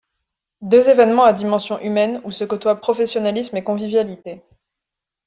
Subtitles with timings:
[0.63, 4.41] Deux événements à dimension humaine où se côtoient professionnalisme et convivialité.